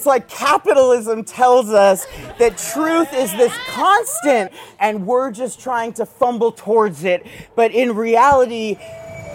It's 0.00 0.06
like 0.06 0.30
capitalism 0.30 1.24
tells 1.24 1.68
us 1.68 2.06
that 2.38 2.56
truth 2.56 3.12
is 3.12 3.30
this 3.32 3.52
constant 3.68 4.50
and 4.78 5.06
we're 5.06 5.30
just 5.30 5.60
trying 5.60 5.92
to 5.92 6.06
fumble 6.06 6.52
towards 6.52 7.04
it. 7.04 7.26
But 7.54 7.72
in 7.72 7.94
reality, 7.94 8.78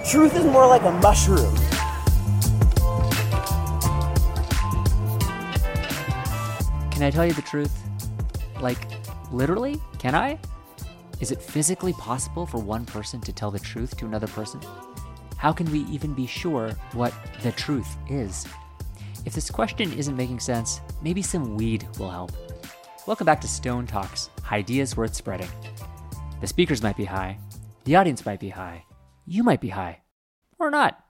truth 0.10 0.36
is 0.36 0.44
more 0.44 0.66
like 0.66 0.82
a 0.82 0.92
mushroom. 0.94 1.56
Can 6.90 7.04
I 7.04 7.12
tell 7.12 7.28
you 7.28 7.34
the 7.34 7.44
truth? 7.46 7.72
Like, 8.60 8.88
literally? 9.32 9.80
Can 10.00 10.16
I? 10.16 10.40
Is 11.20 11.30
it 11.30 11.40
physically 11.40 11.94
possible 11.94 12.48
for 12.48 12.58
one 12.58 12.88
person 12.88 13.22
to 13.22 13.32
tell 13.32 13.52
the 13.52 13.60
truth 13.60 13.96
to 13.98 14.08
another 14.08 14.26
person? 14.26 14.60
How 15.38 15.54
can 15.54 15.72
we 15.72 15.82
even 15.82 16.16
be 16.16 16.26
sure 16.26 16.72
what 16.94 17.14
the 17.44 17.52
truth 17.52 17.98
is? 18.10 18.48
If 19.26 19.34
this 19.34 19.50
question 19.50 19.92
isn't 19.94 20.16
making 20.16 20.40
sense, 20.40 20.82
maybe 21.02 21.24
some 21.24 21.58
weed 21.58 21.88
will 21.98 22.12
help. 22.12 22.32
Welcome 23.08 23.26
back 23.26 23.42
to 23.42 23.48
sTonED 23.48 23.88
Talks 23.88 24.30
Ideas 24.52 24.96
Worth 24.96 25.16
Spreading. 25.16 25.50
The 26.42 26.48
speakers 26.48 26.84
might 26.84 26.96
be 26.96 27.06
high, 27.06 27.40
the 27.86 27.96
audience 27.96 28.24
might 28.24 28.40
be 28.40 28.50
high, 28.50 28.86
you 29.26 29.42
might 29.42 29.62
be 29.62 29.70
high, 29.70 30.02
or 30.60 30.70
not. 30.70 31.04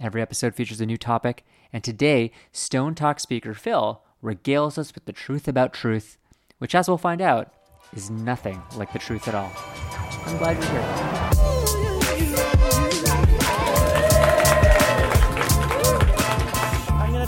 Every 0.00 0.22
episode 0.22 0.54
features 0.54 0.80
a 0.80 0.86
new 0.86 0.96
topic, 0.96 1.44
and 1.70 1.84
today, 1.84 2.32
sTonED 2.50 2.96
Talk 2.96 3.20
speaker 3.20 3.52
Phil 3.52 4.02
regales 4.22 4.78
us 4.78 4.94
with 4.94 5.04
the 5.04 5.12
truth 5.12 5.46
about 5.46 5.74
truth, 5.74 6.16
which, 6.56 6.74
as 6.74 6.88
we'll 6.88 6.96
find 6.96 7.20
out, 7.20 7.52
is 7.92 8.08
nothing 8.10 8.62
like 8.76 8.94
the 8.94 8.98
truth 8.98 9.28
at 9.28 9.34
all. 9.34 9.52
I'm 10.26 10.38
glad 10.38 10.56
you're 10.62 12.26
here. 12.36 12.53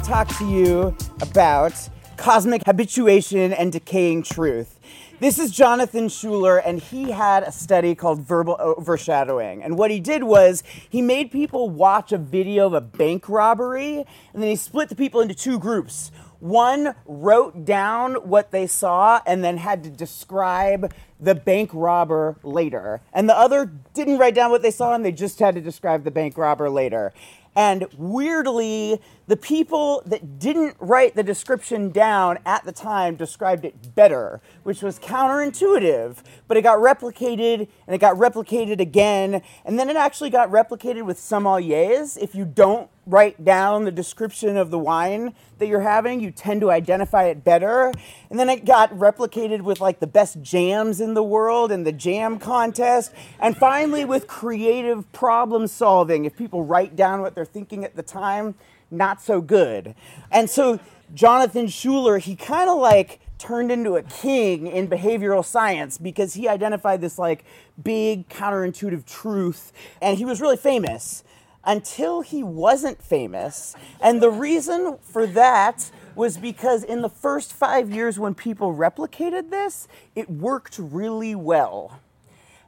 Talk 0.06 0.28
to 0.38 0.46
you 0.46 0.96
about 1.20 1.72
cosmic 2.16 2.64
habituation 2.64 3.52
and 3.52 3.72
decaying 3.72 4.22
truth. 4.22 4.78
This 5.18 5.36
is 5.36 5.50
Jonathan 5.50 6.06
Schooler, 6.06 6.62
and 6.64 6.78
he 6.78 7.10
had 7.10 7.42
a 7.42 7.50
study 7.50 7.96
called 7.96 8.20
verbal 8.20 8.56
overshadowing. 8.60 9.64
And 9.64 9.76
what 9.76 9.90
he 9.90 9.98
did 9.98 10.22
was 10.22 10.62
he 10.88 11.02
made 11.02 11.32
people 11.32 11.70
watch 11.70 12.12
a 12.12 12.18
video 12.18 12.68
of 12.68 12.74
a 12.74 12.80
bank 12.80 13.28
robbery, 13.28 14.04
and 14.32 14.40
then 14.40 14.48
he 14.48 14.54
split 14.54 14.90
the 14.90 14.94
people 14.94 15.20
into 15.20 15.34
two 15.34 15.58
groups. 15.58 16.12
One 16.38 16.94
wrote 17.06 17.64
down 17.64 18.14
what 18.14 18.52
they 18.52 18.68
saw 18.68 19.20
and 19.26 19.42
then 19.42 19.56
had 19.56 19.82
to 19.82 19.90
describe 19.90 20.92
the 21.18 21.34
bank 21.34 21.70
robber 21.72 22.36
later. 22.44 23.00
And 23.12 23.28
the 23.28 23.36
other 23.36 23.72
didn't 23.94 24.18
write 24.18 24.36
down 24.36 24.52
what 24.52 24.62
they 24.62 24.70
saw 24.70 24.94
and 24.94 25.04
they 25.04 25.12
just 25.12 25.40
had 25.40 25.56
to 25.56 25.60
describe 25.60 26.04
the 26.04 26.10
bank 26.12 26.38
robber 26.38 26.70
later. 26.70 27.12
And 27.56 27.86
weirdly, 27.96 29.00
the 29.28 29.36
people 29.36 30.02
that 30.04 30.38
didn't 30.38 30.76
write 30.78 31.16
the 31.16 31.22
description 31.22 31.90
down 31.90 32.38
at 32.44 32.64
the 32.66 32.70
time 32.70 33.16
described 33.16 33.64
it 33.64 33.94
better, 33.94 34.42
which 34.62 34.82
was 34.82 34.98
counterintuitive. 34.98 36.18
But 36.46 36.58
it 36.58 36.62
got 36.62 36.78
replicated 36.78 37.66
and 37.86 37.94
it 37.94 37.98
got 37.98 38.16
replicated 38.16 38.78
again. 38.78 39.40
And 39.64 39.78
then 39.78 39.88
it 39.88 39.96
actually 39.96 40.28
got 40.28 40.50
replicated 40.50 41.06
with 41.06 41.16
sommeliers. 41.16 42.18
If 42.18 42.34
you 42.34 42.44
don't 42.44 42.90
write 43.06 43.44
down 43.44 43.84
the 43.84 43.92
description 43.92 44.56
of 44.56 44.70
the 44.70 44.78
wine 44.78 45.32
that 45.58 45.68
you're 45.68 45.80
having, 45.80 46.20
you 46.20 46.32
tend 46.32 46.60
to 46.60 46.70
identify 46.70 47.24
it 47.24 47.44
better. 47.44 47.92
And 48.30 48.38
then 48.38 48.48
it 48.48 48.64
got 48.64 48.90
replicated 48.90 49.62
with 49.62 49.80
like 49.80 50.00
the 50.00 50.06
best 50.06 50.42
jams 50.42 51.00
in 51.00 51.14
the 51.14 51.22
world 51.22 51.70
and 51.70 51.86
the 51.86 51.92
jam 51.92 52.38
contest. 52.38 53.12
And 53.38 53.56
finally, 53.56 54.04
with 54.04 54.26
creative 54.26 55.10
problem 55.12 55.68
solving. 55.68 56.24
If 56.24 56.36
people 56.36 56.64
write 56.64 56.96
down 56.96 57.20
what 57.20 57.34
they're 57.34 57.44
thinking 57.44 57.84
at 57.84 57.94
the 57.94 58.02
time, 58.02 58.56
not 58.90 59.22
so 59.22 59.40
good. 59.40 59.94
And 60.30 60.50
so 60.50 60.80
Jonathan 61.14 61.66
Schooler, 61.66 62.20
he 62.20 62.34
kind 62.34 62.68
of 62.68 62.78
like 62.78 63.20
turned 63.38 63.70
into 63.70 63.96
a 63.96 64.02
king 64.02 64.66
in 64.66 64.88
behavioral 64.88 65.44
science 65.44 65.98
because 65.98 66.34
he 66.34 66.48
identified 66.48 67.00
this 67.00 67.18
like 67.18 67.44
big 67.82 68.28
counterintuitive 68.28 69.04
truth 69.04 69.72
and 70.00 70.16
he 70.16 70.24
was 70.24 70.40
really 70.40 70.56
famous 70.56 71.22
until 71.66 72.20
he 72.20 72.42
wasn't 72.42 73.02
famous. 73.02 73.74
And 74.00 74.22
the 74.22 74.30
reason 74.30 74.98
for 75.02 75.26
that 75.26 75.90
was 76.14 76.38
because 76.38 76.82
in 76.84 77.02
the 77.02 77.10
first 77.10 77.52
five 77.52 77.90
years 77.90 78.18
when 78.18 78.34
people 78.34 78.74
replicated 78.74 79.50
this, 79.50 79.88
it 80.14 80.30
worked 80.30 80.78
really 80.78 81.34
well. 81.34 82.00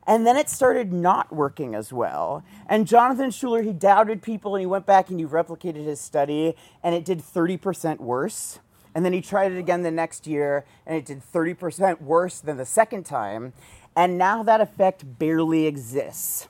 And 0.06 0.26
then 0.26 0.36
it 0.36 0.48
started 0.48 0.92
not 0.92 1.32
working 1.32 1.74
as 1.74 1.92
well. 1.92 2.42
And 2.66 2.86
Jonathan 2.86 3.30
Schooler, 3.30 3.62
he 3.62 3.72
doubted 3.72 4.22
people 4.22 4.54
and 4.54 4.60
he 4.60 4.66
went 4.66 4.86
back 4.86 5.10
and 5.10 5.20
he 5.20 5.26
replicated 5.26 5.84
his 5.84 6.00
study 6.00 6.54
and 6.82 6.94
it 6.94 7.04
did 7.04 7.20
30% 7.20 7.98
worse. 7.98 8.58
And 8.94 9.04
then 9.04 9.12
he 9.12 9.20
tried 9.20 9.52
it 9.52 9.58
again 9.58 9.82
the 9.82 9.90
next 9.90 10.26
year 10.26 10.64
and 10.86 10.96
it 10.96 11.04
did 11.04 11.22
30% 11.22 12.00
worse 12.00 12.40
than 12.40 12.56
the 12.56 12.64
second 12.64 13.04
time. 13.04 13.52
And 13.94 14.16
now 14.16 14.42
that 14.42 14.60
effect 14.60 15.18
barely 15.18 15.66
exists. 15.66 16.48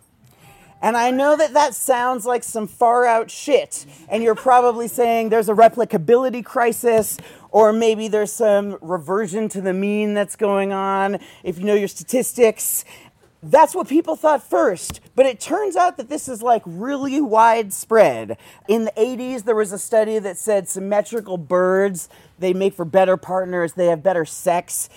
And 0.81 0.97
I 0.97 1.11
know 1.11 1.37
that 1.37 1.55
that 1.55 1.75
sounds 1.75 2.25
like 2.25 2.45
some 2.45 2.67
far 2.67 3.05
out 3.05 3.31
shit. 3.31 3.85
And 4.09 4.23
you're 4.23 4.35
probably 4.35 4.89
saying 4.89 5.29
there's 5.29 5.49
a 5.49 5.55
replicability 5.55 6.45
crisis, 6.45 7.19
or 7.51 7.73
maybe 7.73 8.09
there's 8.09 8.33
some 8.33 8.79
reversion 8.81 9.49
to 9.51 9.61
the 9.61 9.73
mean 9.73 10.15
that's 10.15 10.37
going 10.37 10.73
on. 10.73 11.19
If 11.43 11.59
you 11.59 11.65
know 11.65 11.75
your 11.75 11.89
statistics, 11.89 12.85
that's 13.43 13.75
what 13.75 13.89
people 13.89 14.17
thought 14.17 14.43
first. 14.43 15.01
But 15.15 15.27
it 15.27 15.41
turns 15.41 15.77
out 15.77 15.97
that 15.97 16.09
this 16.09 16.29
is 16.29 16.43
like 16.43 16.63
really 16.65 17.21
widespread. 17.21 18.37
In 18.69 18.85
the 18.85 18.93
80s, 18.93 19.45
there 19.45 19.55
was 19.55 19.73
a 19.73 19.79
study 19.79 20.19
that 20.19 20.37
said 20.37 20.69
symmetrical 20.69 21.37
birds, 21.37 22.09
they 22.39 22.53
make 22.53 22.75
for 22.75 22.85
better 22.85 23.17
partners, 23.17 23.75
they 23.75 23.87
have 23.87 24.03
better 24.03 24.25
sex 24.25 24.89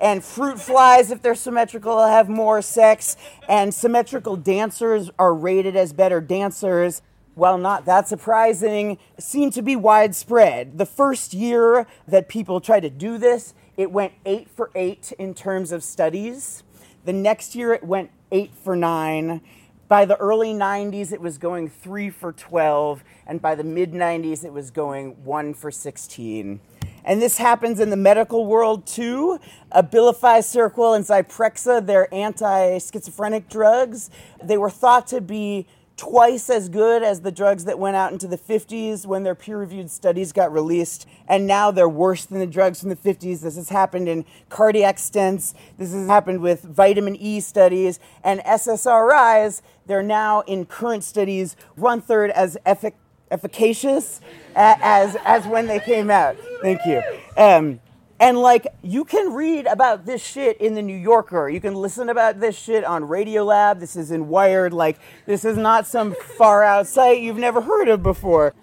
and 0.00 0.24
fruit 0.24 0.58
flies, 0.58 1.10
if 1.10 1.20
they're 1.20 1.34
symmetrical, 1.34 2.04
have 2.06 2.28
more 2.28 2.62
sex, 2.62 3.16
and 3.48 3.72
symmetrical 3.74 4.34
dancers 4.34 5.10
are 5.18 5.34
rated 5.34 5.76
as 5.76 5.92
better 5.92 6.20
dancers. 6.20 7.02
well, 7.36 7.56
not 7.56 7.84
that 7.86 8.08
surprising, 8.08 8.98
seem 9.18 9.50
to 9.50 9.62
be 9.62 9.76
widespread. 9.76 10.76
The 10.78 10.84
first 10.84 11.32
year 11.32 11.86
that 12.08 12.28
people 12.28 12.60
tried 12.60 12.80
to 12.80 12.90
do 12.90 13.18
this, 13.18 13.54
it 13.76 13.90
went 13.90 14.12
eight 14.26 14.50
for 14.50 14.70
eight 14.74 15.12
in 15.18 15.32
terms 15.32 15.72
of 15.72 15.82
studies. 15.84 16.64
The 17.10 17.16
next 17.16 17.56
year, 17.56 17.72
it 17.72 17.82
went 17.82 18.12
eight 18.30 18.52
for 18.54 18.76
nine. 18.76 19.40
By 19.88 20.04
the 20.04 20.16
early 20.18 20.54
90s, 20.54 21.12
it 21.12 21.20
was 21.20 21.38
going 21.38 21.68
three 21.68 22.08
for 22.08 22.30
12. 22.30 23.02
And 23.26 23.42
by 23.42 23.56
the 23.56 23.64
mid 23.64 23.90
90s, 23.90 24.44
it 24.44 24.52
was 24.52 24.70
going 24.70 25.24
one 25.24 25.52
for 25.52 25.72
16. 25.72 26.60
And 27.04 27.20
this 27.20 27.38
happens 27.38 27.80
in 27.80 27.90
the 27.90 27.96
medical 27.96 28.46
world 28.46 28.86
too. 28.86 29.40
Abilify, 29.74 30.38
Seroquel, 30.38 30.94
and 30.94 31.04
Zyprexa, 31.04 31.84
they're 31.84 32.14
anti 32.14 32.78
schizophrenic 32.78 33.48
drugs. 33.48 34.08
They 34.40 34.56
were 34.56 34.70
thought 34.70 35.08
to 35.08 35.20
be 35.20 35.66
twice 36.00 36.48
as 36.48 36.70
good 36.70 37.02
as 37.02 37.20
the 37.20 37.30
drugs 37.30 37.66
that 37.66 37.78
went 37.78 37.94
out 37.94 38.10
into 38.10 38.26
the 38.26 38.38
50s 38.38 39.04
when 39.04 39.22
their 39.22 39.34
peer 39.34 39.58
reviewed 39.58 39.90
studies 39.90 40.32
got 40.32 40.50
released. 40.50 41.06
And 41.28 41.46
now 41.46 41.70
they're 41.70 41.90
worse 41.90 42.24
than 42.24 42.38
the 42.38 42.46
drugs 42.46 42.80
from 42.80 42.88
the 42.88 42.96
50s. 42.96 43.42
This 43.42 43.56
has 43.56 43.68
happened 43.68 44.08
in 44.08 44.24
cardiac 44.48 44.96
stents. 44.96 45.52
This 45.76 45.92
has 45.92 46.06
happened 46.06 46.40
with 46.40 46.62
vitamin 46.62 47.16
E 47.16 47.40
studies. 47.40 48.00
And 48.24 48.40
SSRIs, 48.40 49.60
they're 49.84 50.02
now 50.02 50.40
in 50.40 50.64
current 50.64 51.04
studies 51.04 51.54
one 51.76 52.00
third 52.00 52.30
as 52.30 52.56
efficacious 52.64 52.98
efficacious 53.32 54.20
as 54.56 55.16
as 55.24 55.46
when 55.46 55.68
they 55.68 55.78
came 55.78 56.10
out. 56.10 56.36
Thank 56.62 56.80
you. 56.84 57.00
Um, 57.36 57.78
and 58.20 58.38
like 58.38 58.66
you 58.82 59.04
can 59.04 59.32
read 59.32 59.66
about 59.66 60.06
this 60.06 60.24
shit 60.24 60.60
in 60.60 60.74
the 60.74 60.82
New 60.82 60.96
Yorker. 60.96 61.48
You 61.48 61.60
can 61.60 61.74
listen 61.74 62.08
about 62.08 62.38
this 62.38 62.56
shit 62.56 62.84
on 62.84 63.04
Radiolab. 63.04 63.80
This 63.80 63.96
is 63.96 64.10
in 64.10 64.28
Wired. 64.28 64.72
Like 64.72 64.98
this 65.26 65.44
is 65.44 65.56
not 65.56 65.86
some 65.86 66.14
far 66.14 66.62
out 66.62 66.86
site 66.86 67.20
you've 67.20 67.38
never 67.38 67.60
heard 67.60 67.88
of 67.88 68.02
before. 68.02 68.54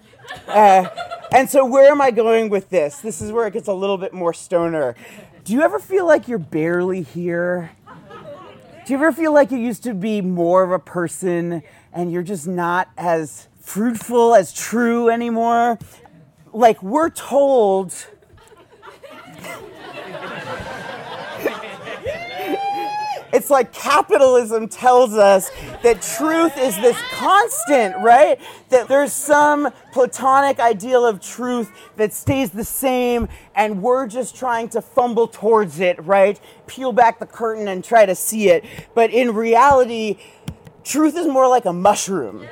Uh, 0.46 0.86
and 1.32 1.50
so 1.50 1.66
where 1.66 1.90
am 1.90 2.00
I 2.00 2.10
going 2.10 2.48
with 2.48 2.70
this? 2.70 2.98
This 2.98 3.20
is 3.20 3.32
where 3.32 3.46
it 3.46 3.52
gets 3.52 3.68
a 3.68 3.74
little 3.74 3.98
bit 3.98 4.14
more 4.14 4.32
stoner. 4.32 4.94
Do 5.44 5.52
you 5.52 5.62
ever 5.62 5.78
feel 5.78 6.06
like 6.06 6.28
you're 6.28 6.38
barely 6.38 7.02
here? 7.02 7.72
Do 8.86 8.94
you 8.94 8.96
ever 8.96 9.12
feel 9.12 9.34
like 9.34 9.50
you 9.50 9.58
used 9.58 9.82
to 9.82 9.92
be 9.92 10.22
more 10.22 10.62
of 10.62 10.70
a 10.70 10.78
person 10.78 11.62
and 11.92 12.12
you're 12.12 12.22
just 12.22 12.46
not 12.46 12.88
as 12.96 13.48
fruitful 13.68 14.34
as 14.34 14.52
true 14.52 15.10
anymore. 15.10 15.78
Like, 16.52 16.82
we're 16.82 17.10
told. 17.10 17.94
It's 23.48 23.50
like 23.50 23.72
capitalism 23.72 24.68
tells 24.68 25.14
us 25.14 25.50
that 25.82 26.02
truth 26.02 26.52
is 26.58 26.76
this 26.76 26.98
constant, 27.12 27.96
right? 28.02 28.38
That 28.68 28.88
there's 28.88 29.10
some 29.10 29.72
platonic 29.90 30.60
ideal 30.60 31.06
of 31.06 31.18
truth 31.18 31.72
that 31.96 32.12
stays 32.12 32.50
the 32.50 32.62
same, 32.62 33.26
and 33.54 33.80
we're 33.80 34.06
just 34.06 34.36
trying 34.36 34.68
to 34.70 34.82
fumble 34.82 35.28
towards 35.28 35.80
it, 35.80 35.98
right? 36.04 36.38
Peel 36.66 36.92
back 36.92 37.20
the 37.20 37.26
curtain 37.26 37.68
and 37.68 37.82
try 37.82 38.04
to 38.04 38.14
see 38.14 38.50
it. 38.50 38.66
But 38.94 39.12
in 39.12 39.34
reality, 39.34 40.18
truth 40.84 41.16
is 41.16 41.26
more 41.26 41.48
like 41.48 41.64
a 41.64 41.72
mushroom 41.72 42.46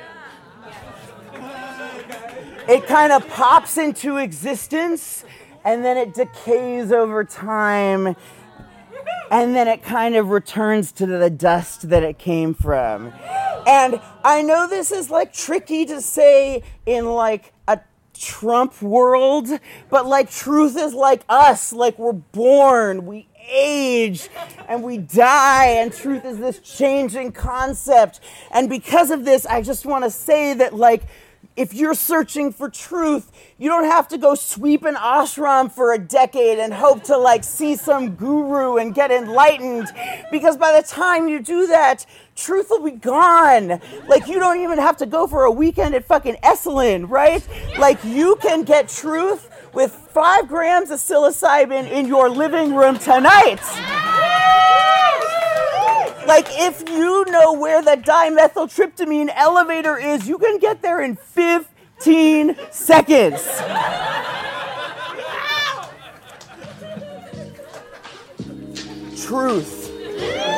it 2.67 2.85
kind 2.85 3.13
of 3.13 3.25
pops 3.29 3.77
into 3.77 4.17
existence 4.17 5.23
and 5.63 5.85
then 5.85 5.95
it 5.95 6.13
decays 6.13 6.91
over 6.91 7.23
time, 7.23 8.15
and 9.31 9.55
then 9.55 9.67
it 9.67 9.83
kind 9.83 10.15
of 10.15 10.29
returns 10.29 10.91
to 10.93 11.05
the 11.05 11.29
dust 11.29 11.89
that 11.89 12.03
it 12.03 12.17
came 12.17 12.53
from. 12.53 13.13
And 13.67 13.99
I 14.23 14.41
know 14.41 14.67
this 14.67 14.91
is 14.91 15.09
like 15.09 15.33
tricky 15.33 15.85
to 15.85 16.01
say 16.01 16.63
in 16.85 17.05
like 17.05 17.53
a 17.67 17.79
Trump 18.13 18.81
world, 18.81 19.49
but 19.89 20.05
like 20.05 20.31
truth 20.31 20.77
is 20.77 20.93
like 20.93 21.23
us, 21.29 21.73
like 21.73 21.99
we're 21.99 22.13
born, 22.13 23.05
we 23.05 23.27
age 23.49 24.29
and 24.67 24.83
we 24.83 24.97
die, 24.97 25.67
and 25.67 25.93
truth 25.93 26.25
is 26.25 26.37
this 26.37 26.59
changing 26.59 27.31
concept. 27.31 28.19
And 28.51 28.69
because 28.69 29.09
of 29.11 29.25
this, 29.25 29.45
I 29.45 29.61
just 29.61 29.85
want 29.85 30.03
to 30.03 30.11
say 30.11 30.53
that, 30.55 30.73
like, 30.73 31.03
if 31.57 31.73
you're 31.73 31.95
searching 31.95 32.53
for 32.53 32.69
truth, 32.69 33.31
you 33.57 33.67
don't 33.67 33.85
have 33.85 34.07
to 34.09 34.17
go 34.19 34.35
sweep 34.35 34.85
an 34.85 34.93
ashram 34.93 35.71
for 35.71 35.91
a 35.91 35.97
decade 35.97 36.59
and 36.59 36.71
hope 36.71 37.03
to 37.05 37.17
like 37.17 37.43
see 37.43 37.75
some 37.75 38.11
guru 38.11 38.77
and 38.77 38.93
get 38.93 39.09
enlightened. 39.09 39.87
Because 40.31 40.55
by 40.55 40.79
the 40.79 40.87
time 40.87 41.27
you 41.27 41.41
do 41.41 41.65
that, 41.65 42.05
truth 42.35 42.67
will 42.69 42.83
be 42.83 42.91
gone. 42.91 43.81
Like 44.07 44.27
you 44.27 44.39
don't 44.39 44.61
even 44.61 44.77
have 44.77 44.97
to 44.97 45.07
go 45.07 45.25
for 45.25 45.45
a 45.45 45.51
weekend 45.51 45.95
at 45.95 46.05
fucking 46.05 46.35
Esalen, 46.43 47.09
right? 47.09 47.45
Like 47.79 48.03
you 48.05 48.35
can 48.35 48.63
get 48.63 48.87
truth 48.87 49.49
with 49.73 49.91
five 49.91 50.47
grams 50.47 50.91
of 50.91 50.99
psilocybin 50.99 51.89
in 51.91 52.05
your 52.05 52.29
living 52.29 52.75
room 52.75 52.99
tonight. 52.99 53.61
Like, 56.27 56.47
if 56.59 56.89
you 56.89 57.16
know 57.31 57.53
where 57.53 57.81
the 57.81 57.97
dimethyltryptamine 57.97 59.31
elevator 59.35 59.97
is, 59.97 60.27
you 60.27 60.37
can 60.37 60.57
get 60.59 60.81
there 60.81 61.01
in 61.01 61.15
15 61.15 62.55
seconds. 62.71 63.61
Truth. 69.25 70.56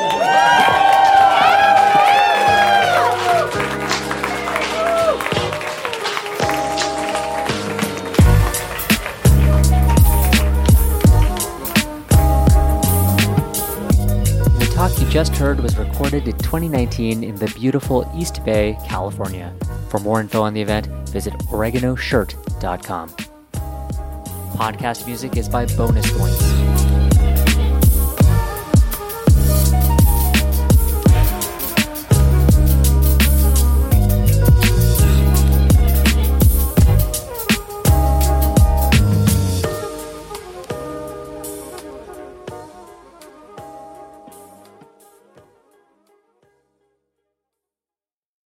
Just 15.10 15.34
heard 15.34 15.58
was 15.58 15.76
recorded 15.76 16.28
in 16.28 16.38
2019 16.38 17.24
in 17.24 17.34
the 17.34 17.52
beautiful 17.56 18.08
East 18.16 18.44
Bay, 18.44 18.78
California. 18.86 19.52
For 19.88 19.98
more 19.98 20.20
info 20.20 20.40
on 20.40 20.54
the 20.54 20.62
event, 20.62 20.86
visit 21.08 21.34
oreganoShirt.com. 21.34 23.08
Podcast 24.54 25.06
music 25.06 25.36
is 25.36 25.48
by 25.48 25.66
Bonus 25.66 26.08
Points. 26.16 26.79